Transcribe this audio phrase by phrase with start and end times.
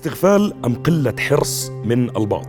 [0.00, 2.46] استغفال أم قلة حرص من البعض؟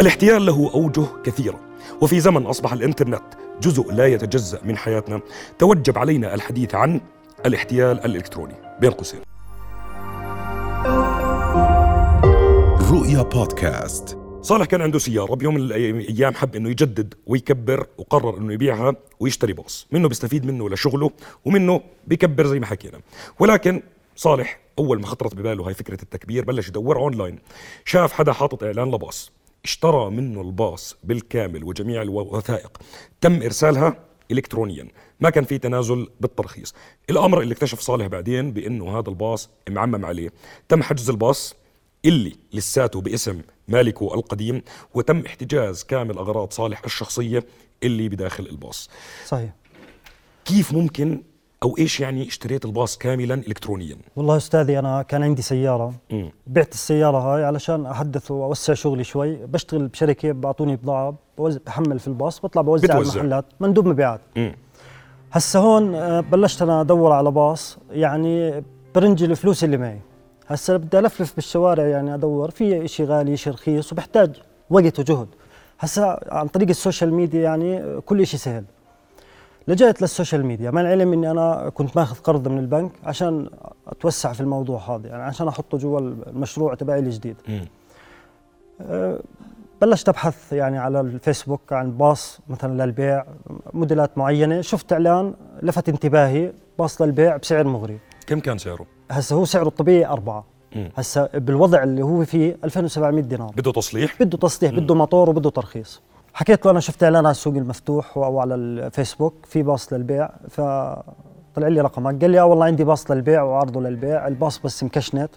[0.00, 1.60] الاحتيال له أوجه كثيرة
[2.00, 3.22] وفي زمن أصبح الإنترنت
[3.62, 5.20] جزء لا يتجزأ من حياتنا.
[5.58, 7.00] توجب علينا الحديث عن
[7.46, 8.54] الاحتيال الإلكتروني.
[8.80, 9.20] بين قوسين.
[12.90, 14.18] رؤيا بودكاست.
[14.42, 19.52] صالح كان عنده سيارة بيوم من الأيام حب إنه يجدد ويكبر وقرر إنه يبيعها ويشتري
[19.52, 19.86] باص.
[19.92, 21.10] منه بيستفيد منه لشغله
[21.44, 23.00] ومنه بيكبر زي ما حكينا.
[23.38, 23.82] ولكن
[24.16, 27.38] صالح أول ما خطرت بباله هاي فكرة التكبير بلش يدور أونلاين
[27.84, 29.32] شاف حدا حاطط إعلان لباص.
[29.64, 32.78] اشترى منه الباص بالكامل وجميع الوثائق.
[33.20, 33.96] تم إرسالها
[34.30, 34.88] إلكترونيا.
[35.20, 36.74] ما كان في تنازل بالترخيص.
[37.10, 40.32] الأمر اللي اكتشف صالح بعدين بأنه هذا الباص معمم عليه.
[40.68, 41.54] تم حجز الباص
[42.04, 44.62] اللي لساته باسم مالكه القديم
[44.94, 47.44] وتم احتجاز كامل أغراض صالح الشخصية
[47.82, 48.90] اللي بداخل الباص.
[49.26, 49.54] صحيح.
[50.44, 51.22] كيف ممكن
[51.62, 55.92] أو إيش يعني اشتريت الباص كاملا الكترونيا؟ والله أستاذي أنا كان عندي سيارة.
[56.46, 59.36] بعت السيارة هاي علشان أحدث وأوسع شغلي شوي.
[59.36, 63.20] بشتغل بشركة بعطوني بضاعة بحمل في الباص بطلع بوزع على بتوزع.
[63.20, 64.20] المحلات مندوب مبيعات.
[65.32, 70.00] هسه هون آه، بلشت أنا أدور على باص يعني برنج الفلوس اللي معي.
[70.46, 72.50] هسه بدي ألفلف بالشوارع يعني أدور.
[72.50, 74.30] في شيء غالي شيء رخيص وبحتاج
[74.70, 75.28] وقت وجهد.
[75.78, 78.64] هسه عن طريق السوشيال ميديا يعني كل شيء سهل.
[79.68, 80.70] لجأت للسوشيال ميديا.
[80.70, 83.50] مع العلم إني أنا كنت ماخذ قرض من البنك عشان
[83.88, 87.36] أتوسع في الموضوع هذا يعني عشان أحطه جوا المشروع تبعي الجديد.
[87.48, 87.68] مم.
[89.82, 93.24] بلشت أبحث يعني على الفيسبوك عن باص مثلا للبيع
[93.72, 94.60] موديلات معينة.
[94.60, 97.98] شفت إعلان لفت انتباهي باص للبيع بسعر مغري.
[98.26, 100.44] كم كان سعره؟ هسه هو سعره الطبيعي أربعة.
[100.96, 103.52] هسه بالوضع اللي هو فيه 2700 دينار.
[103.56, 106.02] بده تصليح؟ بده تصليح بده موتور وبده ترخيص.
[106.34, 111.04] حكيت له أنا شفت إعلان على السوق المفتوح أو على الفيسبوك في باص للبيع فطلع
[111.56, 112.20] لي رقمك.
[112.20, 115.30] قال لي آه والله عندي باص للبيع وعرضه للبيع الباص بس مكشنت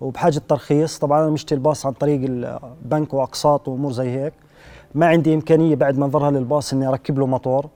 [0.00, 0.98] وبحاجة ترخيص.
[0.98, 4.32] طبعا أنا مشتري الباص عن طريق البنك وأقساط وأمور زي هيك.
[4.94, 7.66] ما عندي إمكانية بعد ما أنظرها للباص إني أركب له موتور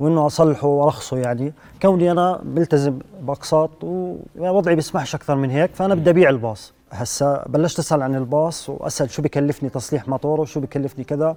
[0.00, 1.52] وإنه أصلحه وأرخصه يعني.
[1.82, 6.72] كوني أنا ملتزم بأقساط ووضعي بيسمحش أكثر من هيك فأنا بدي أبيع الباص.
[6.92, 11.36] هسا بلشت أسأل عن الباص وأسأل شو بكلفني تصليح موتور وشو بكلفني كذا.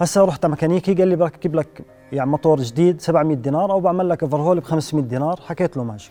[0.00, 4.08] هسا رحت على ميكانيكي قال لي بركب لك يعني موتور جديد 700 دينار أو بعمل
[4.08, 5.40] لك overhaul ب 500 دينار.
[5.46, 6.10] حكيت له ماشي.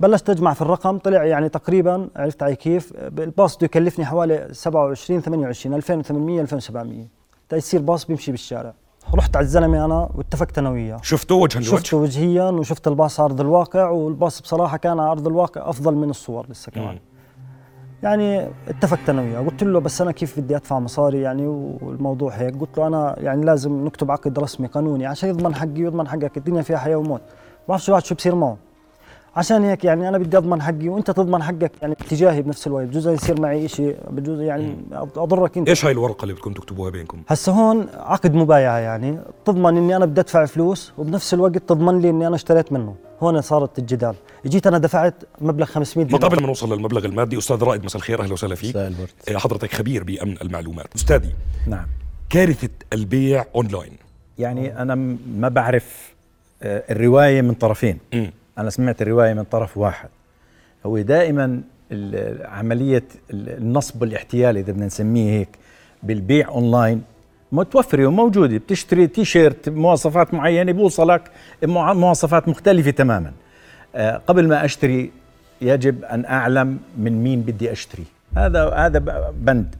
[0.00, 5.20] بلشت أجمع في الرقم طلع يعني تقريبا عرفت علي كيف؟ الباص بده يكلفني حوالي 27
[5.20, 7.06] 28 2800 2700
[7.48, 8.74] تيصير باص بيمشي بالشارع.
[9.14, 11.00] رحت على الزلمة أنا واتفقت أنا وياه.
[11.02, 15.26] شفته وجها شفته لوجه وجهيا وشفت الباص على ارض الواقع والباص بصراحة كان على ارض
[15.26, 16.98] الواقع أفضل من الصور لسه كمان.
[18.02, 19.40] يعني اتفقت أنا وياه.
[19.40, 22.60] قلت له بس أنا كيف بدي أدفع مصاري يعني والموضوع هيك.
[22.60, 26.36] قلت له أنا يعني لازم نكتب عقد رسمي قانوني عشان يضمن حقي ويضمن حقك.
[26.36, 27.20] الدنيا فيها حياة وموت.
[27.20, 28.56] ما بعرفش الواحد شو بصير معه.
[29.36, 32.86] عشان هيك يعني أنا بدي أضمن حقي وأنت تضمن حقك يعني اتجاهي بنفس الوقت.
[32.86, 34.76] بجوز يصير معي شيء بجوز يعني
[35.16, 35.68] أضرك أنت.
[35.68, 39.18] إيش هاي الورقة اللي بدكم تكتبوها بينكم؟ هسه هون عقد مبايعة يعني.
[39.44, 42.94] تضمن إني أنا بدي أدفع فلوس وبنفس الوقت تضمن لي إني أنا اشتريت منه.
[43.22, 44.14] هون صارت الجدال.
[44.46, 47.96] جيت أنا دفعت مبلغ 500 ما دينار قبل ما نوصل للمبلغ المادي أستاذ رائد مساء
[47.96, 48.76] الخير أهلا وسهلا فيك.
[49.28, 50.86] إيه، حضرتك خبير بأمن المعلومات.
[50.96, 51.34] أستاذي
[51.66, 51.86] نعم.
[52.30, 53.92] كارثة البيع أونلاين.
[54.38, 56.12] يعني أنا م- ما بعرف
[56.62, 57.98] آه، الرواية من طرفين.
[58.14, 58.30] مم.
[58.58, 60.08] أنا سمعت الرواية من طرف واحد.
[60.86, 61.60] هو دائما
[62.44, 65.48] عملية ال- النصب والاحتيال إذا بدنا نسميه هيك
[66.02, 67.02] بالبيع أونلاين
[67.52, 71.30] متوفره وموجوده بتشتري تي شيرت مواصفات معينة بوصلك
[71.66, 73.32] مواصفات مختلفة تماما.
[73.94, 75.10] آه، قبل ما أشتري
[75.60, 78.04] يجب أن أعلم من مين بدي أشتري.
[78.36, 78.98] هذا هذا
[79.36, 79.74] بند.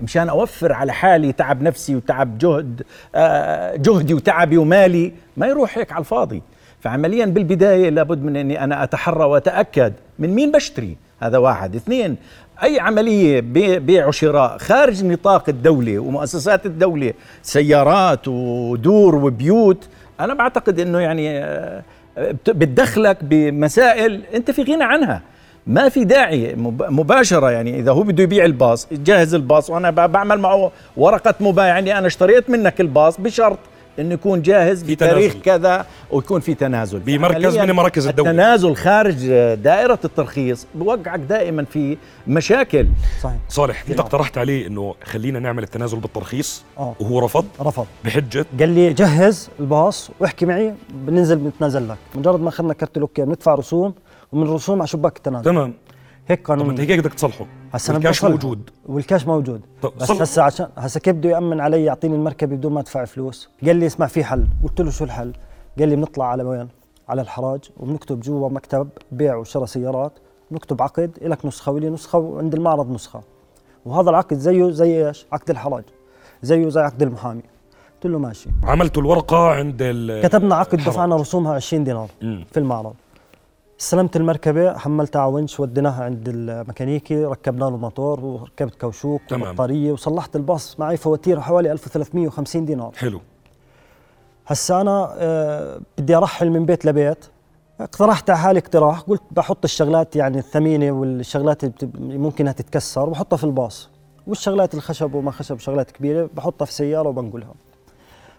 [0.00, 2.82] مشان أوفر على حالي تعب نفسي وتعب جهد
[3.14, 6.42] آه، جهدي وتعبي ومالي ما يروح هيك على الفاضي.
[6.80, 10.96] فعمليا بالبداية لابد من إني أنا أتحرى وأتأكد من مين بشتري.
[11.20, 11.74] هذا واحد.
[11.76, 12.16] اثنين
[12.62, 17.12] أي عملية بي- بيع وشراء خارج نطاق الدولة ومؤسسات الدولة
[17.42, 19.88] سيارات ودور وبيوت
[20.20, 21.82] أنا بعتقد إنه يعني آه،
[22.18, 25.22] بت- بتدخلك بمسائل أنت في غنى عنها.
[25.66, 30.38] ما في داعي مب- مباشرة يعني إذا هو بده يبيع الباص جهز الباص وأنا بعمل
[30.38, 33.58] معه ورقة مبايعة إني أنا اشتريت منك الباص بشرط
[33.98, 35.42] إنه يكون جاهز في بتاريخ تنازل.
[35.42, 36.98] كذا ويكون في تنازل.
[36.98, 38.30] بمركز من مراكز الدولة.
[38.30, 41.96] التنازل خارج دائرة الترخيص بوقعك دائما في
[42.26, 42.86] مشاكل.
[43.22, 43.38] صحيح.
[43.48, 44.00] صالح انت.
[44.00, 46.64] اقترحت عليه إنه خلينا نعمل التنازل بالترخيص.
[46.78, 46.94] آه.
[47.00, 47.44] وهو رفض.
[47.60, 47.86] رفض.
[48.04, 48.46] بحجة.
[48.60, 51.98] قال لي جهز الباص واحكي معي بننزل بنتنازل لك.
[52.14, 53.94] مجرد ما أخذنا كرت ال OK بندفع رسوم
[54.32, 55.44] ومن الرسوم على شباك التنازل.
[55.44, 55.74] تمام.
[56.28, 57.46] هيك طب انت قانون هيك بدك تصلحه.
[57.72, 58.24] هسا الكاش.
[58.24, 58.70] موجود.
[58.86, 59.60] والكاش موجود.
[59.82, 60.10] طب بس.
[60.10, 63.86] هسا عشان هسا كيف بده يأمن علي يعطيني المركبة بدون ما أدفع فلوس؟ قال لي
[63.86, 64.46] اسمع في حل.
[64.64, 65.32] قلت له شو الحل؟
[65.78, 66.68] قال لي بنطلع على وين؟
[67.08, 70.12] على الحراج وبنكتب جوا مكتب بيع وشراء سيارات.
[70.50, 73.20] بنكتب عقد لك نسخة ولي نسخة وعند المعرض نسخة.
[73.86, 75.84] وهذا العقد زيه زي إيش؟ عقد الحراج.
[76.42, 77.42] زيه زي عقد المحامي.
[77.94, 78.50] قلت له ماشي.
[78.64, 79.82] عملتوا الورقة عند
[80.22, 80.78] كتبنا عقد.
[80.78, 82.44] دفعنا رسومها 20 دينار مم.
[82.52, 82.94] في المعرض.
[83.80, 89.50] استلمت المركبة حملتها على ونش وديناها عند الميكانيكي ركبنا له موتور وركبت كوشوك تمام.
[89.50, 92.92] وبطارية وصلحت الباص معي فواتير حوالي 1350 دينار.
[92.96, 93.20] حلو.
[94.46, 97.24] هسا أنا آه بدي أرحل من بيت لبيت.
[97.80, 103.08] اقترحت على حالي اقتراح قلت بحط الشغلات يعني الثمينة والشغلات اللي بت- ممكن انها تتكسر
[103.08, 103.90] بحطها في الباص.
[104.26, 107.54] والشغلات الخشب وما خشب شغلات كبيرة بحطها في سيارة وبنقلها.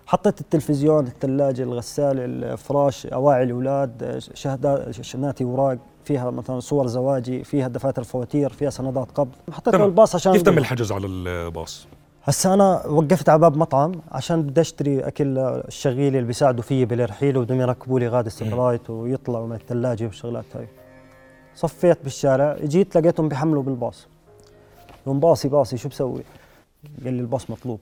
[0.10, 7.68] حطيت التلفزيون الثلاجة الغسالة الفراش أواعي الأولاد شهادات شناتي أوراق فيها مثلا صور زواجي فيها
[7.68, 9.86] دفاتر فواتير فيها سندات قبض حطيتها تمام.
[9.88, 10.58] بالباص عشان كيف تم.
[10.58, 11.88] الحجز على الباص
[12.24, 17.38] هسا أنا وقفت على باب مطعم عشان بدي أشتري أكل الشغيله اللي بيساعدوا فيي بالرحيل
[17.38, 20.68] وبدهم يركبوا لي غاد سبرايت ويطلعوا من الثلاجة والشغلات هاي
[21.56, 24.08] صفيت بالشارع جيت لقيتهم بيحملوا بالباص
[25.08, 26.22] يوم باصي باصي شو بسوي؟
[27.04, 27.80] قال لي الباص مطلوب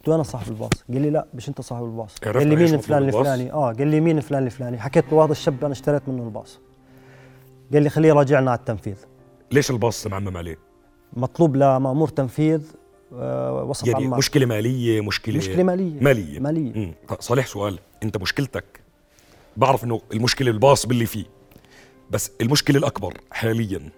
[0.00, 0.70] قلت له أنا صاحب الباص.
[0.92, 2.16] قال لي لا مش أنت صاحب الباص.
[2.18, 5.64] قال لي مين فلان؟ الفلاني آه قال لي مين فلان الفلاني؟ حكيت له هذا الشاب
[5.64, 6.58] أنا اشتريت منه الباص.
[7.72, 8.96] قال لي خليه يراجعنا على التنفيذ.
[9.52, 10.58] ليش الباص معمم عليه
[11.12, 12.62] مطلوب لمأمور تنفيذ
[13.14, 16.00] آه وسط يعني عمان مشكلة مالية مشكلة مشكلة مالية.
[16.00, 16.40] مالية.
[16.40, 16.72] مالية.
[16.72, 16.92] مم.
[17.08, 17.78] طيب، صالح سؤال.
[18.02, 18.80] أنت مشكلتك
[19.56, 21.24] بعرف إنه المشكلة الباص باللي فيه
[22.10, 23.90] بس المشكلة الأكبر حاليا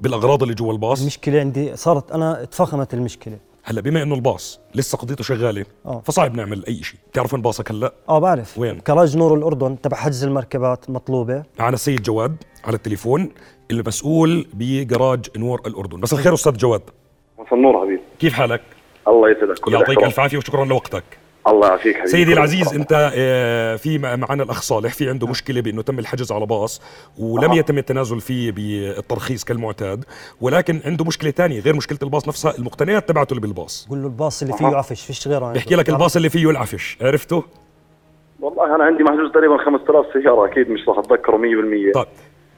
[0.00, 3.38] بالأغراض اللي جوا الباص؟ المشكلة عندي صارت أنا اتفخمت المشكلة.
[3.66, 6.02] هلا بما إنه الباص لسه قضيته شغالة آه.
[6.04, 8.58] فصعب نعمل أي شيء بتعرف وين باصك هلا؟ آه بعرف.
[8.58, 11.42] وين؟ كراج نور الأردن تبع حجز المركبات مطلوبة.
[11.58, 13.30] معنا السيد جواد على التليفون
[13.70, 16.00] المسؤول بجراج نور الأردن.
[16.00, 16.82] بس الخير أستاذ جواد.
[17.38, 18.02] مساء النور حبيبي.
[18.18, 18.62] كيف حالك؟
[19.08, 19.58] الله يسعدك.
[19.58, 20.04] كل يعطيك.
[20.04, 21.04] ألف عافية وشكرا لوقتك.
[21.48, 22.74] الله يعافيك حبيبي سيدي العزيز.
[22.74, 26.82] انت آه، في مع- معنا الأخ صالح في عنده مشكلة بأنه تم الحجز على باص
[27.18, 27.58] ولم أها.
[27.58, 30.04] يتم التنازل فيه بالترخيص كالمعتاد
[30.40, 34.42] ولكن عنده مشكلة ثانية غير مشكلة الباص نفسها المقتنيات تبعته اللي بالباص قول له الباص
[34.42, 34.76] اللي فيه أها.
[34.76, 35.52] عفش فيش غيره عنده.
[35.52, 37.44] بيحكي لك الباص اللي فيه العفش عرفته
[38.40, 42.06] والله أنا عندي محجوز تقريبا 5000 سيارة أكيد مش راح أتذكره 100% طيب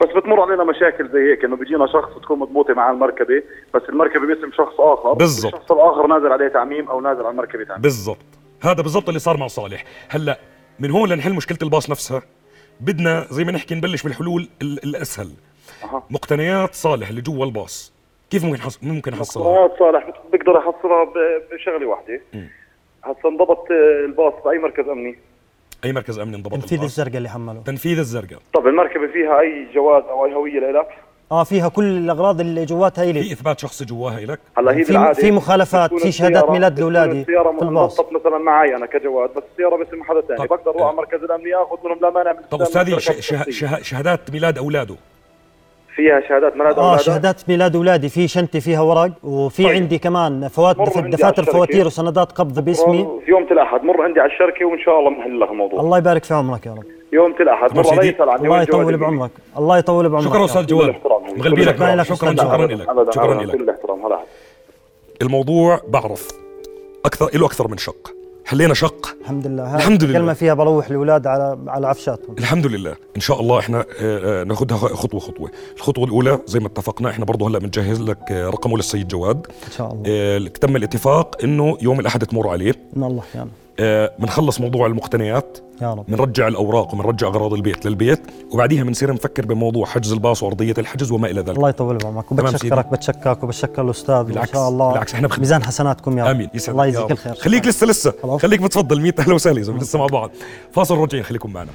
[0.00, 3.42] بس بتمر علينا مشاكل زي هيك إنه بيجينا شخص تكون مضبوطة معاه المركبة
[3.74, 5.54] بس المركبة باسم شخص آخر بالضبط.
[5.54, 8.16] الشخص الآخر نازل عليه تعميم أو نازل على المركبة تعميم بالضبط
[8.66, 9.84] هذا بالضبط اللي صار مع صالح.
[10.08, 10.38] هلا
[10.78, 12.22] من هون لنحل مشكلة الباص نفسها.
[12.80, 15.30] بدنا زي ما نحكي نبلش بالحلول ال- الأسهل.
[15.84, 16.02] أها.
[16.10, 17.92] مقتنيات صالح اللي جوا الباص.
[18.30, 18.78] كيف ممكن حص...
[18.82, 22.20] ممكن احصلها قنوات صالح بقدر أحصلها ب- بشغلة واحدة.
[23.04, 25.18] هسا انضبط الباص بأي مركز أمني.
[25.84, 27.62] أي مركز أمني انضبط تنفيذ الزرقاء اللي حمله.
[27.66, 28.38] تنفيذ الزرقاء.
[28.54, 30.88] طب المركبة فيها أي جواز أو أي هوية لك
[31.32, 34.92] آه فيها كل الأغراض اللي جواتها في إلي إثبات شخصي جواها لك هلا هي في-
[34.92, 38.00] بالعاده في مخالفات، في شهادات ميلاد بتكون لأولادي السيارة في الباص.
[38.00, 40.84] منضبط مثلا معي أنا كجواد بس السيارة باسم حدا ثاني بقدر أروح آه.
[40.84, 43.00] على المركز الامني أخذ منهم لا مانع من طب أستاذي.
[43.82, 44.94] شهادات ميلاد أولاده
[45.96, 49.72] فيها شهادات ميلاد آه أولادها؟ شهادات ميلاد أولادي في شنطة فيها ورق وفي طيب.
[49.76, 50.76] عندي كمان فوات
[51.08, 51.44] دفاتر.
[51.44, 55.40] فواتير وسندات قبض باسمي في يوم الاحد مر عندي على الشركة وإن شاء الله بنحل
[55.40, 58.70] لك الموضوع الله يبارك في عمرك يا رب يوم الاحد عني الله وين جوادي.
[58.70, 59.30] يطول بعمرك.
[59.58, 60.28] الله يطول بعمرك.
[60.28, 60.66] شكرا أستاذ.
[60.66, 60.94] جواد.
[61.36, 61.94] مغلبي لك شكراً.
[61.94, 62.32] لك شكرا.
[62.32, 62.40] لك
[63.14, 64.06] شكرا لك الاحترام.
[64.06, 64.20] هلا
[65.22, 66.28] الموضوع بعرف.
[67.04, 68.12] أكثر له أكثر من شق.
[68.44, 69.16] حلينا شق.
[69.20, 69.64] الحمد لله.
[69.64, 70.18] هاي الحمد لله.
[70.18, 72.36] كلمة فيها بروح الأولاد على على عفشاتهم.
[72.38, 72.96] الحمد لله.
[73.16, 75.50] إن شاء الله إحنا آه، آه، ناخذها خطوة خطوة.
[75.76, 79.46] الخطوة الأولى زي ما اتفقنا إحنا برضه هلأ بنجهز لك آه، رقمه للسيد جواد.
[79.66, 80.48] إن شاء الله.
[80.48, 82.74] تم الاتفاق إنه يوم الأحد تمر عليه.
[82.96, 83.50] إن الله يعني
[84.18, 86.04] بنخلص موضوع المقتنيات يا رب.
[86.08, 88.20] بنرجع الأوراق وبنرجع أغراض البيت للبيت
[88.52, 91.56] وبعديها بنصير نفكر بموضوع حجز الباص وأرضية الحجز وما إلى ذلك.
[91.56, 92.32] الله يطول بعمرك.
[92.32, 94.90] وبتشكرك بتشكرك وبتشكر الأستاذ بالعكس- ما شاء الله.
[94.92, 96.30] بالعكس إحنا بخ- ميزان حسناتكم يا رب.
[96.30, 96.48] آمين.
[96.54, 96.70] يسعدك.
[96.72, 97.10] الله يجزيك.
[97.10, 97.34] الخير.
[97.34, 98.12] خليك لسه لسه.
[98.22, 98.42] خلاص.
[98.42, 100.30] خليك بتفضل 100 أهلا وسهلا يا لسه مع بعض.
[100.72, 101.70] فاصل راجعين خليكم معنا.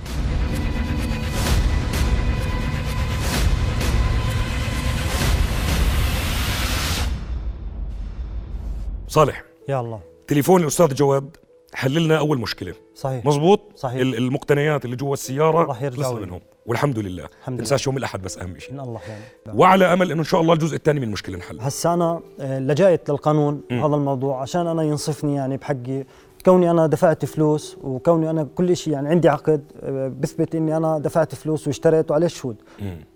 [9.07, 9.43] صالح.
[9.69, 9.99] يا الله.
[10.27, 11.37] تليفون الأستاذ جواد.
[11.73, 12.73] حل لنا أول مشكلة.
[12.95, 13.25] صحيح.
[13.25, 14.01] مزبوط صحيح.
[14.01, 16.19] ال- المقتنيات اللي جوا السيارة راح يرجعوا.
[16.19, 16.39] منهم.
[16.65, 17.27] والحمد لله.
[17.41, 18.71] الحمد تنساش يوم الأحد بس أهم شيء.
[18.83, 19.59] الله يعني.
[19.59, 23.09] وعلى أمل إنه إن شاء الله الجزء الثاني من المشكلة انحل هسا أنا آه، لجأت
[23.09, 26.03] للقانون هذا الموضوع عشان أنا ينصفني يعني بحقي.
[26.45, 30.99] كوني أنا دفعت فلوس وكوني أنا كل شيء يعني عندي عقد آه، بثبت إني أنا
[30.99, 32.55] دفعت فلوس واشتريت وعليه شهود.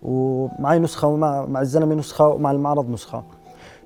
[0.02, 3.24] ومعي نسخة ومع مع الزلمة نسخة ومع المعرض نسخة.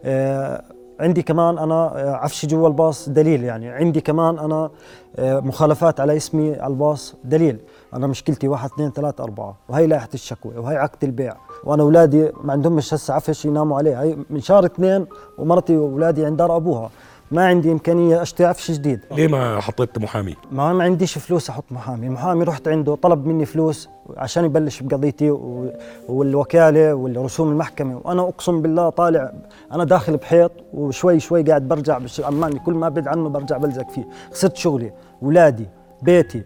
[0.03, 0.63] آه،
[0.99, 3.69] عندي كمان أنا آه، عفشي جوا الباص دليل يعني.
[3.69, 4.69] عندي كمان أنا
[5.15, 7.57] آه، مخالفات على اسمي على الباص دليل.
[7.93, 9.55] أنا مشكلتي واحد اثنين ثلاثة أربعة.
[9.69, 11.35] وهي لائحة الشكوى وهي عقد البيع.
[11.63, 14.01] وأنا أولادي ما عندهمش هسه عفش يناموا عليه.
[14.01, 15.05] هي من شهر اثنين
[15.37, 16.89] ومرتي وأولادي عند دار أبوها.
[17.31, 18.99] ما عندي إمكانية اشتري عفش جديد.
[19.11, 22.07] ليه ما حطيت محامي؟ ما ما عنديش فلوس أحط محامي.
[22.07, 25.71] المحامي رحت عنده طلب مني فلوس عشان يبلش بقضيتي و-
[26.09, 28.01] والوكالة والرسوم المحكمة.
[28.03, 29.31] وأنا أقسم بالله طالع
[29.71, 33.89] أنا داخل بحيط وشوي شوي قاعد برجع بش- عماني كل ما أبعد عنه برجع بلزق
[33.91, 34.07] فيه.
[34.31, 34.91] خسرت شغلي
[35.23, 35.67] اولادي
[36.01, 36.43] بيتي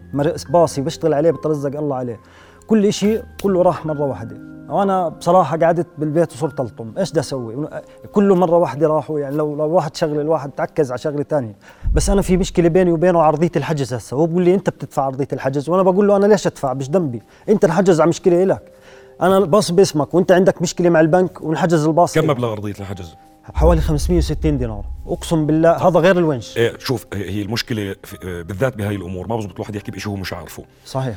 [0.50, 2.20] باصي بشتغل عليه بترزق الله عليه.
[2.66, 4.53] كل شيء كله راح مرة واحدة.
[4.68, 6.92] وأنا بصراحة قعدت بالبيت وصرت ألطم.
[6.98, 7.68] إيش بدي أسوي؟
[8.12, 11.56] كله مرة واحدة راحوا يعني لو لو واحد شغلة الواحد تركز على شغلة ثانية
[11.92, 14.16] بس أنا في مشكلة بيني وبينه عرضيه الحجز هسه.
[14.16, 17.22] هو بقول لي أنت بتدفع عرضيه الحجز؟ وأنا بقول له أنا ليش أدفع؟ مش ذنبي.
[17.48, 18.72] أنت الحجز على مشكلة لك
[19.22, 22.30] أنا الباص باسمك وأنت عندك مشكلة مع البنك ونحجز الباص كم إلك.
[22.30, 23.14] مبلغ أرضية الحجز؟
[23.54, 24.84] حوالي 560 دينار.
[25.06, 29.28] أقسم بالله هذا غير الونش إيه شوف هي المشكلة بالذات بهاي الأمور.
[29.28, 30.64] ما بزبط الواحد يحكي بشيء هو مش عارفه.
[30.86, 31.16] صحيح.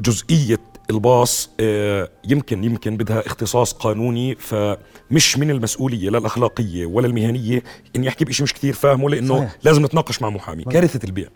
[0.00, 7.62] جزئية الباص آه، يمكن يمكن بدها اختصاص قانوني فمش من المسؤولية لا الأخلاقية ولا المهنية
[7.96, 9.56] اني احكي بشيء مش كثير فاهمه لأنه صحيح.
[9.62, 10.64] لازم نتناقش مع محامي.
[10.64, 11.28] كارثة البيع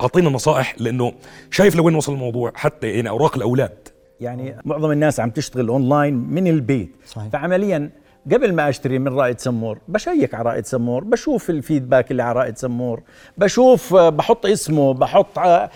[0.00, 1.12] أعطينا نصائح لأنه
[1.50, 3.88] شايف لوين وصل الموضوع حتى يعني أوراق الأولاد.
[4.20, 6.96] يعني معظم الناس عم تشتغل أونلاين من البيت.
[7.06, 7.28] صحيح.
[7.28, 7.90] فعمليا
[8.32, 12.38] قبل ما أشتري من رائد سمور بشيك على رائد سمور بشوف ال feedback اللي على
[12.38, 13.02] رائد سمور
[13.38, 15.70] بشوف بحط اسمه بحط آه،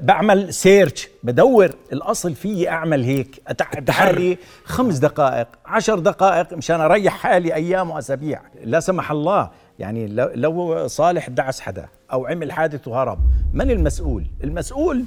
[0.00, 3.90] بعمل search بدور الأصل فيي أعمل هيك اتعب.
[3.90, 8.40] حالي خمس دقائق عشر دقائق مشان أريح حالي أيام وأسابيع.
[8.64, 13.18] لا سمح الله يعني لو- لو صالح دعس حدا أو عمل حادث وهرب
[13.54, 15.04] من المسؤول؟ المسؤول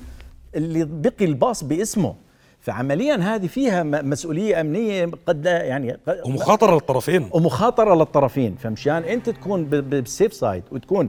[0.55, 2.15] اللي بقي الباص باسمه.
[2.65, 7.29] فعمليا هذه فيها مسؤولية أمنية قد لا يعني قد- ومخاطره للطرفين.
[7.31, 8.55] ومخاطره للطرفين.
[8.55, 11.07] فمشان أنت تكون بالسيف سايد وتكون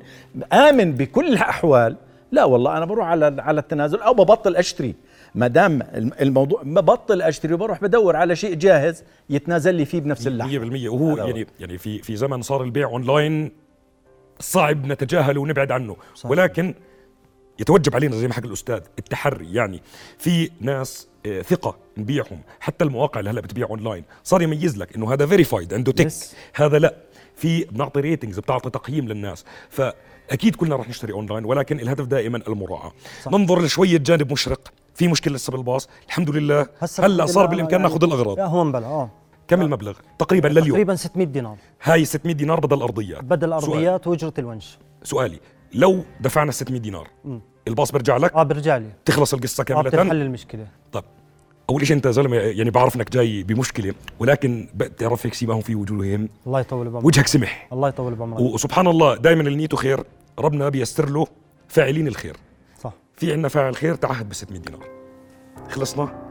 [0.52, 1.96] آمن بكل الأحوال
[2.32, 4.94] لا والله أنا بروح على على التنازل أو ببطل أشتري.
[5.34, 10.26] ما دام الم- الموضوع ببطل أشتري وبروح بدور على شيء جاهز يتنازل لي فيه بنفس
[10.26, 11.16] اللحظه 100% وهو.
[11.16, 13.50] يعني يعني في في زمن صار البيع أونلاين
[14.40, 15.96] صعب نتجاهله ونبعد عنه.
[16.14, 16.30] صح.
[16.30, 16.74] ولكن
[17.60, 19.82] يتوجب علينا زي ما حكى الأستاذ التحري يعني.
[20.18, 25.12] في ناس آه، ثقة نبيعهم حتى المواقع اللي هلا بتبيع اونلاين صار يميز لك إنه
[25.12, 26.14] هذا verified عنده tick Yes.
[26.54, 26.94] هذا لا.
[27.36, 29.44] في بنعطي ratings بتعطي تقييم للناس.
[29.70, 32.92] فأكيد كلنا رح نشتري اونلاين ولكن الهدف دائما المراعاة.
[33.24, 33.32] صح.
[33.32, 34.72] ننظر لشوية جانب مشرق.
[34.94, 35.88] في مشكلة لسه بالباص.
[36.06, 36.66] الحمد لله.
[36.98, 38.36] هلأ صار بالإمكان يعني- ناخذ الأغراض.
[38.38, 39.10] لا هو انبلى آه.
[39.48, 40.68] كم المبلغ؟ تقريبا لليوم.
[40.70, 41.56] تقريبا 600 دينار.
[41.82, 43.64] هاي 600 دينار بدل الارضيات بدل سؤال.
[43.64, 44.78] الارضيات واجره الونش.
[45.02, 45.38] سؤالي.
[45.76, 47.08] لو دفعنا 600 دينار.
[47.68, 48.90] الباص برجع لك آه برجع لي.
[49.04, 50.66] تخلص القصة آه بتنحل كامله المشكلة.
[50.92, 51.04] طب
[51.70, 56.28] أول شيء أنت زلمه يعني بعرف إنك جاي بمشكلة ولكن بتعرف هيك سيماهم في وجوههم.
[56.46, 57.04] الله يطول بعمرك.
[57.04, 57.68] وجهك سمح.
[57.72, 58.40] الله يطول بعمرك.
[58.40, 60.04] وسبحان الله دائما اللي نيته خير
[60.38, 61.26] ربنا بيسر له
[61.68, 62.36] فاعلين الخير.
[62.80, 62.92] صح.
[63.16, 64.88] في عندنا فاعل خير تعهد ب 600 دينار.
[65.70, 66.25] خلصنا؟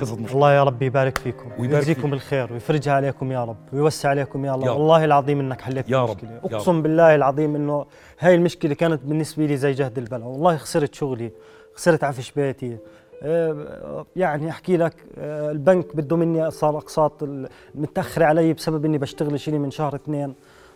[0.00, 2.12] قصة مش الله يا رب يبارك فيكم ويجزيكم.
[2.12, 4.78] الخير ويفرجها عليكم يا رب ويوسع عليكم يا الله يا رب.
[4.78, 6.08] والله العظيم إنك حليت يا رب.
[6.10, 7.86] المشكلة يا أقسم بالله العظيم إنه
[8.20, 11.32] هاي المشكلة كانت بالنسبة لي زي جهد البلاء والله خسرت شغلي
[11.74, 12.76] خسرت عفش بيتي
[13.22, 17.12] آه، يعني أحكي لك آه، البنك بده مني صار أقساط
[17.74, 20.34] متأخرة علي بسبب إني بشتغل شيلي من شهر اثنين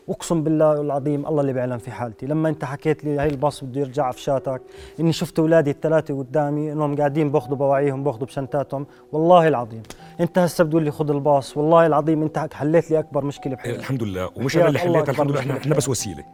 [0.08, 2.26] اقسم بالله العظيم الله اللي بيعلم في حالتي.
[2.26, 4.62] لما انت حكيت لي هاي الباص بده يرجع عفشاتك
[5.00, 9.82] اني شفت اولادي الثلاثة قدامي انهم قاعدين بأخذوا بواعيهم بأخذوا بشنتاتهم والله العظيم.
[10.20, 13.78] انت هسه بتقول لي خذ الباص والله العظيم انت حليت لي أكبر مشكلة بحياتي.
[13.78, 14.30] الحمد لله.
[14.36, 15.40] ومش أنا اللي حليتها الحمد لله.
[15.40, 15.56] إحنا.
[15.56, 16.24] إحنا بس وسيلة.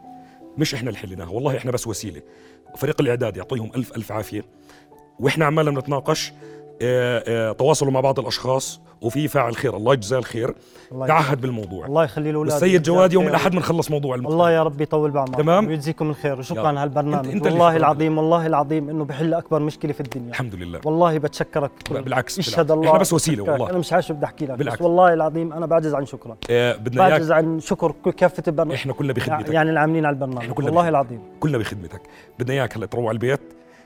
[0.57, 1.29] مش إحنا اللي حليناها.
[1.29, 2.21] والله إحنا بس وسيلة.
[2.75, 4.45] فريق الإعداد يعطيهم الف ألف عافية.
[5.19, 6.33] وإحنا عمالنا بنتناقش
[7.57, 10.55] تواصلوا مع بعض الأشخاص وفي فاعل خير الله يجزاه الخير
[10.91, 14.33] الله تعهد بالموضوع الله يخلي الأولاد والسيد جواد يوم الأحد بنخلص موضوع المقطع.
[14.33, 15.67] الله يا رب يطول بعمرك تمام.
[15.67, 16.67] ويجزيكم الخير وشكرا.
[16.67, 17.77] على هالبرنامج أنت اللي والله.
[17.77, 22.67] العظيم والله العظيم إنه بحل أكبر مشكلة في الدنيا الحمد لله والله بتشكرك بالعكس، يشهد
[22.67, 22.71] بالعكس.
[22.71, 23.47] الله إحنا بس بتشكرك.
[23.47, 23.69] والله.
[23.69, 24.79] أنا مش عارف شو بدي أحكي لك بالعكس.
[24.79, 28.93] بس والله العظيم أنا بعجز عن شكرك آه بدنا بعجز عن شكر كافة البرنامج إحنا
[28.93, 30.89] كلنا بخدمتك يعني العاملين على البرنامج والله.
[30.89, 32.01] العظيم كلنا بخدمتك
[32.39, 33.41] بدنا إياك هلأ تروح على البيت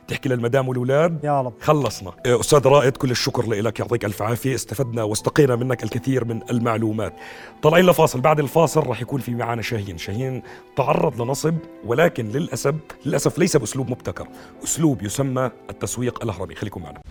[0.08, 1.54] تحكي للمدام والأولاد؟ يا رب.
[1.62, 2.12] خلصنا.
[2.26, 4.56] إيه، أستاذ رائد كل الشكر لك يعطيك ألف عافية.
[4.56, 7.14] استفدنا واستقينا منك الكثير من المعلومات.
[7.62, 9.98] طالعين لفاصل بعد الفاصل راح يكون في معنا شاهين.
[9.98, 10.44] شاهين
[10.76, 14.28] تعرض لنصب ولكن للأسف للأسف ليس بأسلوب مبتكر.
[14.64, 16.56] أسلوب يسمى التسويق الهرمي.
[16.56, 17.02] خليكم معنا.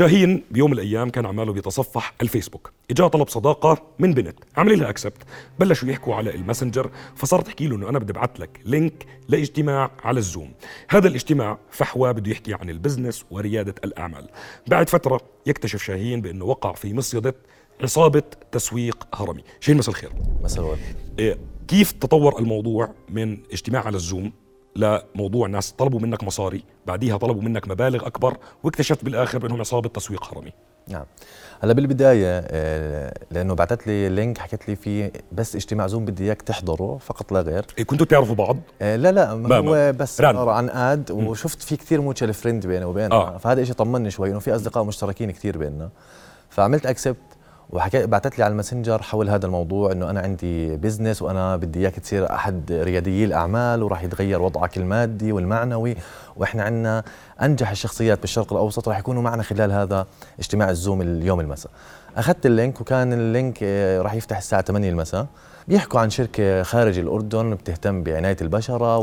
[0.00, 2.72] شاهين بيوم من الأيام كان عماله بيتصفح الفيسبوك.
[2.90, 4.38] إجاه طلب صداقة من بنت.
[4.56, 5.22] عمل لها اكسبت
[5.58, 10.18] بلشوا يحكوا على الماسنجر فصارت تحكي له إنه أنا بدي ابعث لك link لاجتماع على
[10.18, 10.52] ال Zoom.
[10.88, 14.28] هذا الاجتماع فحوى بده يحكي عن ال business وريادة الأعمال.
[14.66, 17.34] بعد فترة يكتشف شاهين بأنه وقع في مصيدة
[17.82, 19.42] عصابة تسويق هرمي.
[19.60, 20.10] شاهين مساء الخير.
[20.42, 20.78] مساء الورد.
[21.18, 21.38] إيه،
[21.68, 24.32] كيف تطور الموضوع من اجتماع على ال Zoom
[24.76, 30.24] لموضوع ناس طلبوا منك مصاري بعديها طلبوا منك مبالغ أكبر واكتشفت بالآخر إنهم عصابه تسويق
[30.24, 30.52] حرامي
[30.88, 31.04] نعم
[31.62, 36.42] هلا بالبداية آه، لأنه بعثت لي link حكت لي في بس اجتماع Zoom بدي إياك
[36.42, 39.90] تحضره فقط لا غير إيه، كنتوا تعرفوا بعض آه، لا لا ما- هو ما.
[39.90, 40.20] بس.
[40.20, 43.36] عباره عن add وشفت في كثير mutual friend بيني وبينها آه.
[43.38, 45.90] فهذا شيء طمني شوي إنه في أصدقاء مشتركين كثير بيننا
[46.50, 47.16] فعملت accept
[47.72, 51.78] وحكيت بعثت لي على ال Messenger حول هذا الموضوع إنه أنا عندي business وأنا بدي
[51.78, 55.96] إياك تصير أحد رياديي الأعمال وراح يتغير وضعك المادي والمعنوي
[56.36, 57.02] وإحنا عندنا
[57.42, 60.06] أنجح الشخصيات بالشرق الأوسط راح يكونوا معنا خلال هذا
[60.38, 61.72] اجتماع ال Zoom اليوم المساء.
[62.16, 65.26] أخذت ال link وكان ال link آه، راح يفتح الساعة 8 المساء.
[65.70, 68.98] بيحكوا عن شركة خارج الأردن بتهتم بعناية البشرة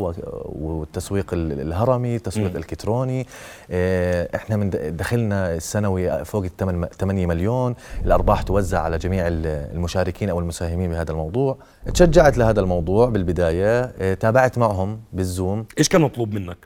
[0.45, 3.27] والتسويق ال- الهرمي التسويق الإلكتروني
[3.71, 7.75] آه، إحنا من دخلنا السنوي فوق ال 8 مليون.
[8.05, 9.45] الأرباح توزع على جميع ال-
[9.75, 11.57] المشاركين أو المساهمين بهذا الموضوع.
[11.93, 13.81] تشجعت لهذا الموضوع بالبداية.
[13.99, 15.65] آه، تابعت معهم بالزوم.
[15.77, 16.57] إيش كان مطلوب منك؟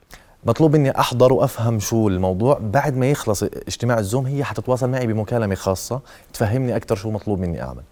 [0.46, 2.60] مطلوب مني أحضر وأفهم شو الموضوع.
[2.62, 6.01] بعد ما يخلص اجتماع الزوم هي حتتواصل معي بمكالمة خاصة.
[6.34, 7.84] تفهمني أكثر شو مطلوب مني أعمل.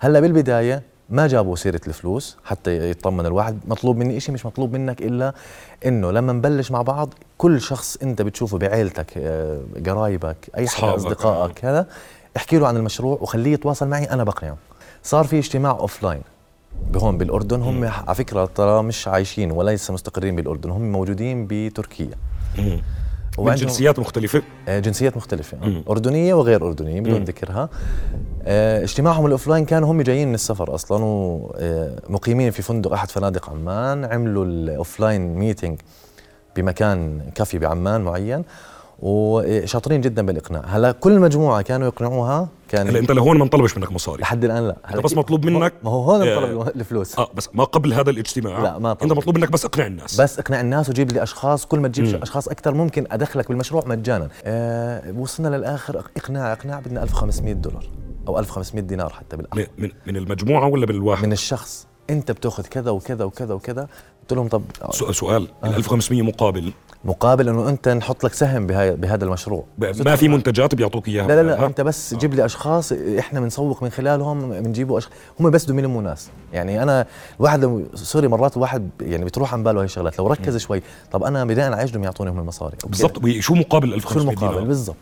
[0.00, 0.82] هلأ بالبداية
[1.12, 3.58] ما جابوا سيرة الفلوس حتى يطمن الواحد.
[3.68, 5.34] مطلوب مني إشي مش مطلوب منك إلا
[5.86, 10.96] إنه لما نبلش مع بعض كل شخص أنت بتشوفه بعيلتك آه، قرايبك أي حدا أصحابك.
[10.96, 11.86] أصدقائك هذا
[12.36, 14.56] احكي له عن المشروع وخليه يتواصل معي أنا بقنعه.
[15.02, 16.22] صار في اجتماع offline
[16.90, 22.10] بهون بالأردن هم على فكرة ترى مش عايشين وليس مستقرين بالأردن هم موجودين بتركيا.
[23.38, 25.66] من جنسيات مختلفة آه، جنسيات مختلفة آه.
[25.66, 25.84] مم.
[25.90, 27.24] أردنية وغير أردنية بدون.
[27.24, 27.68] ذكرها
[28.44, 33.50] آه، اجتماعهم ال offline كانوا هم جايين من السفر أصلا ومقيمين في فندق أحد فنادق
[33.50, 35.80] عمان عملوا ال offline meeting
[36.56, 38.44] بمكان كافي بعمان معين
[39.02, 40.62] وشاطرين جدا بالإقناع.
[40.66, 44.22] هلا كل مجموعة كانوا يقنعوها كان هلا انت لهون ما انطلبش منك مصاري.
[44.22, 44.76] لحد الآن لا.
[44.84, 47.18] هلا بس مطلوب منك- ما هو هون آه، طلب الفلوس.
[47.18, 48.62] آه بس ما قبل هذا الاجتماع.
[48.62, 49.02] لا، ما طلب.
[49.10, 50.20] انت مطلوب منك بس اقنع الناس.
[50.20, 51.66] بس اقنع الناس وجيب لي أشخاص.
[51.66, 52.22] كل ما تجيب مم.
[52.22, 54.28] أشخاص أكثر ممكن أدخلك بالمشروع مجانا.
[54.44, 56.02] آه وصلنا للآخر.
[56.16, 57.84] إقناع إقناع بدنا 1500 دولار
[58.28, 61.86] أو 1500 دينار حتى بالاخر من- من المجموعة ولا من الواحد؟ من الشخص.
[62.10, 63.88] أنت بتأخذ كذا وكذا وكذا وكذا.
[64.22, 65.66] قلت لهم طب سؤال سؤال آه.
[65.66, 66.72] ال 1500 مقابل؟
[67.04, 69.64] مقابل إنه أنت نحط لك سهم بهاي بهذا المشروع.
[69.78, 71.26] ما في منتجات بيعطوك إياها.
[71.26, 75.50] لا لا لا؟ أنت بس جيب لي أشخاص إحنا بنسوق من خلالهم بنجيبوا أشخاص هم
[75.50, 76.30] بس بدهم يلموا ناس.
[76.52, 77.06] يعني أنا
[77.40, 80.18] الواحد لو سوري مرات الواحد يعني بتروح عن باله هاي الشغلات.
[80.18, 80.82] لو ركز شوي.
[81.12, 82.76] طب أنا بناء على إيش بدهم يعطوني هم المصاري.
[82.86, 83.24] بالضبط.
[83.24, 84.96] وشو مقابل شو 1500 المقابل دينار؟ بالضبط.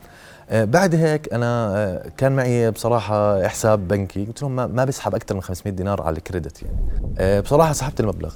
[0.50, 4.24] آه، بعد هيك أنا آه، كان معي بصراحة حساب بنكي.
[4.24, 6.76] قلت لهم ما, ما بسحب أكثر من 500 دينار على الكريدت يعني.
[7.18, 8.34] آه، بصراحة سحبت المبلغ.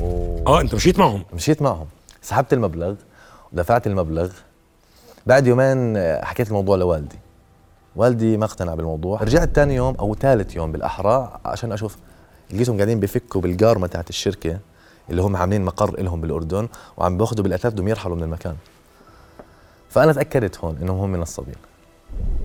[0.00, 1.24] آه أنت مشيت معهم.
[1.32, 1.86] ومشيت معهم.
[2.22, 2.94] سحبت المبلغ
[3.52, 4.30] ودفعت المبلغ.
[5.26, 7.18] بعد يومين آه، حكيت الموضوع لوالدي.
[7.96, 9.22] والدي ما اقتنع بالموضوع.
[9.22, 11.96] رجعت ثاني يوم أو ثالث يوم بالأحرى عشان أشوف
[12.50, 14.58] لقيتهم قاعدين بيفكوا بالقارمة تاعت الشركة
[15.10, 18.56] اللي هم عاملين مقر لهم بالأردن وعم باخذوا بالأثاث بدهم يرحلوا من المكان.
[19.90, 21.54] فأنا تأكدت هون إنهم هم نصابين.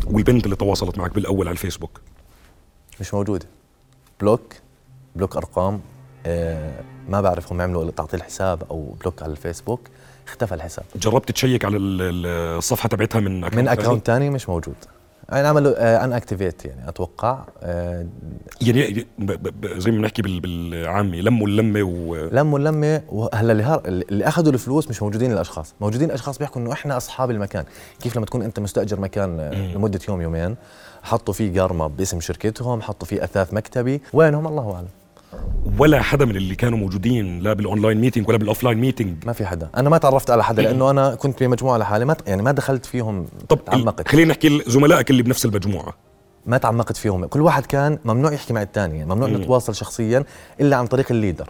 [0.06, 2.02] والبنت اللي تواصلت معك بالأول على الفيسبوك؟
[3.00, 3.46] مش موجودة.
[4.22, 4.54] block
[5.16, 5.82] block أرقام.
[7.10, 9.80] ما بعرف هم عملوا تعطيل الحساب أو block على الفيسبوك
[10.28, 10.86] اختفى الحساب.
[10.96, 14.76] جربت check على ال- ال- الصفحة تبعتها من من تاني؟ account ثاني مش موجود.
[15.30, 18.06] يعني عملوا inactivate يعني أتوقع آه
[18.62, 23.82] يعني ب- زي ما بنحكي بال- بالعامي لموا اللمه و لموا اللمه وهلأ اللي, هار-
[23.86, 25.74] اللي أخذوا الفلوس مش موجودين الأشخاص.
[25.82, 27.64] موجودين اشخاص بيحكوا إنه إحنا أصحاب المكان.
[28.02, 30.56] كيف لما تكون أنت مستأجر مكان آه، لمدة يوم يومين
[31.04, 34.02] حطوا فيه قارمه باسم شركتهم حطوا فيه أثاث مكتبي.
[34.14, 34.88] وينهم؟ الله أعلم.
[35.80, 39.34] ولا حدا من اللي كانوا موجودين لا بال online meeting ولا بال offline meeting ما
[39.34, 39.70] في حدا.
[39.78, 43.28] أنا ما تعرفت على حدا لأنه أنا كنت بمجموعة لحالي ما يعني ما دخلت فيهم
[43.50, 44.08] طب تعمقت.
[44.08, 45.94] خلينا نحكي زملائك اللي بنفس المجموعة.
[46.46, 47.26] ما تعمقت فيهم.
[47.26, 49.38] كل واحد كان ممنوع يحكي مع الثاني ممنوع مم.
[49.38, 50.24] نتواصل شخصيا
[50.62, 51.50] إلا عن طريق ال leader.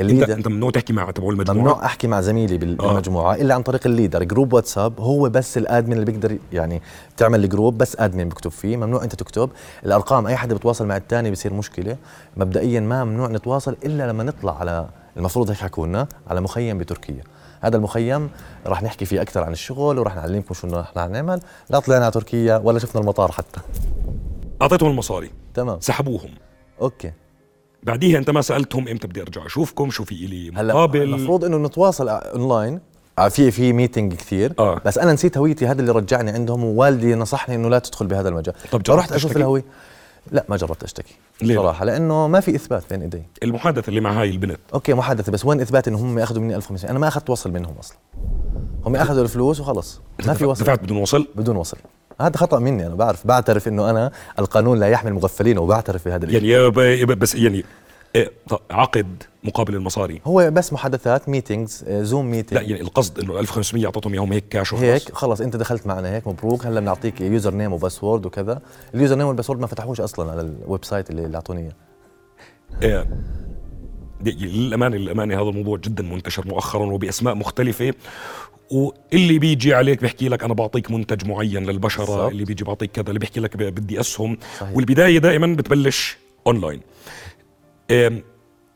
[0.00, 0.32] ال leader.
[0.32, 2.58] انت ممنوع تحكي مع تبع المجموعة؟ ممنوع أحكي مع زميلي آه.
[2.58, 6.82] بالمجموعة الا عن طريق ال leader group واتساب هو بس ال admin اللي بيقدر يعني
[7.16, 9.50] تعمل ال group بس admin بكتب فيه ممنوع أنت تكتب.
[9.84, 11.96] الأرقام أي حدا بتواصل مع الثاني بصير مشكلة.
[12.36, 17.22] مبدئيا ما ممنوع نتواصل إلا لما نطلع على المفروض هيك حكوا لنا على مخيم بتركيا.
[17.60, 18.30] هذا المخيم
[18.66, 21.40] راح نحكي فيه أكثر عن الشغل وراح نعلمكم شو رح نعمل.
[21.70, 23.60] لا طلعنا على تركيا ولا شفنا المطار حتى.
[24.62, 25.30] أعطيتهم المصاري.
[25.54, 25.80] تمام.
[25.80, 26.30] سحبوهم.
[26.80, 27.12] okay.
[27.82, 31.02] بعديها انت ما سألتهم إمتى بدي ارجع اشوفكم شو في إلي هلا مقابل.
[31.02, 32.80] المفروض إنه نتواصل اونلاين
[33.18, 34.52] آه، في في meeting كثير.
[34.58, 34.80] آه.
[34.84, 38.54] بس أنا نسيت هويتي هذا اللي رجعني عندهم ووالدي نصحني إنه لا تدخل بهذا المجال.
[38.72, 39.64] طب جربت فرحت أشوف؟ الهوية.
[40.32, 43.22] لا ما جربت أشتكي ليه؟ صراحة لأنه ما في إثبات بين إيدي.
[43.42, 44.58] المحادثة اللي مع هاي البنت.
[44.74, 47.74] okay محادثة بس وين إثبات إنه هم أخذوا مني 1500 أنا ما أخذت وصل منهم
[47.80, 47.96] أصلا.
[48.86, 50.00] هم أخذوا الفلوس وخلص.
[50.26, 50.64] ما في وصل.
[50.64, 51.76] دفعت بدون وصل؟ بدون وصل.
[52.20, 56.44] هذا خطأ مني أنا بعرف بعترف إنه أنا القانون لا يحمي المغفلين وبعترف بهذا الشيء
[56.44, 57.64] يعني بس يعني
[58.16, 58.30] إيه
[58.70, 60.20] عقد مقابل المصاري.
[60.26, 64.72] هو بس محادثات meetings زوم لا meeting يعني القصد إنه 1500 اعطيتهم إياهم هيك كاش
[64.72, 64.90] وخلاص.
[64.90, 66.66] هيك خلص أنت دخلت معنا هيك مبروك.
[66.66, 68.60] هلا بنعطيك username و password وكذا.
[68.94, 71.72] ال username وال password ما فتحوش أصلا على ال website اللي اللي اعطوني
[72.82, 73.06] اياه
[74.24, 77.94] للامانه للامانه هذا الموضوع جدا منتشر مؤخرا وبأسماء مختلفة.
[78.70, 82.30] واللي بيجي عليك بيحكي لك أنا بعطيك منتج معين للبشرة بالضبط.
[82.30, 84.38] اللي بيجي بعطيك كذا اللي بيحكي لك بدي أسهم.
[84.60, 84.76] صحيح.
[84.76, 86.80] والبداية دائما بتبلش أونلاين.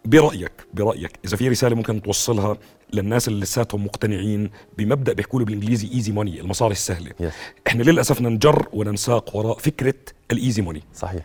[0.05, 2.57] برأيك برأيك إذا في رسالة ممكن توصلها
[2.93, 7.11] للناس اللي لساتهم مقتنعين بمبدأ بيحكوا له بالإنجليزي easy money المصاري السهلة.
[7.23, 7.33] Yes.
[7.67, 9.95] إحنا للأسف ننجر وننساق وراء فكرة
[10.33, 11.23] ال easy money صحيح.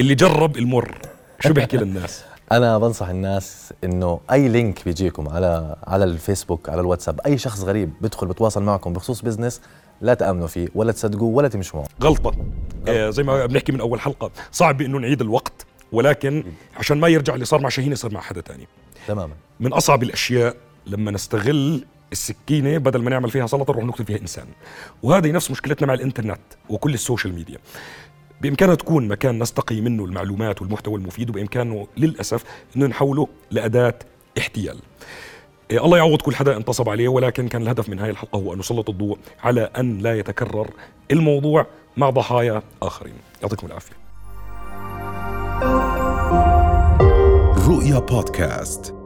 [0.00, 0.98] اللي جرب المر.
[1.40, 7.20] شو بيحكي للناس؟ أنا بنصح الناس إنه أي link بيجيكم على على الفيسبوك على الواتساب
[7.26, 9.60] أي شخص غريب بدخل بتواصل معكم بخصوص business
[10.00, 11.88] لا تأمنوا فيه ولا تصدقوه ولا تمشوا معه.
[12.02, 12.34] غلطة.
[12.88, 16.44] آه زي ما بنحكي من أول حلقة صعب إنه نعيد الوقت ولكن
[16.76, 18.68] عشان ما يرجع اللي صار مع شاهين يصير مع حدا تاني.
[19.08, 19.34] تماما.
[19.60, 20.56] من أصعب الأشياء
[20.86, 24.46] لما نستغل السكينة بدل ما نعمل فيها سلطة نروح نقتل فيها إنسان.
[25.02, 27.58] وهذه نفس مشكلتنا مع الإنترنت وكل السوشيال ميديا.
[28.40, 32.44] بإمكانها تكون مكان نستقي منه المعلومات والمحتوى المفيد وبإمكانه للأسف
[32.76, 33.94] إنه نحوله لأداة
[34.38, 34.78] احتيال.
[35.70, 38.58] إيه الله يعوض كل حدا انتصب عليه ولكن كان الهدف من هذه الحلقة هو أن
[38.58, 40.70] نسلط الضوء على أن لا يتكرر
[41.10, 43.14] الموضوع مع ضحايا آخرين.
[43.42, 43.96] يعطيكم العافية.
[47.68, 48.97] رؤيا بودكاست.